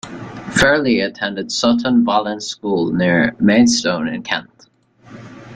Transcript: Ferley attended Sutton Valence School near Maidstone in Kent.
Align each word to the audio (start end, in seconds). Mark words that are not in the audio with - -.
Ferley 0.49 0.99
attended 0.99 1.51
Sutton 1.51 2.03
Valence 2.03 2.47
School 2.47 2.91
near 2.91 3.35
Maidstone 3.39 4.07
in 4.07 4.23
Kent. 4.23 4.67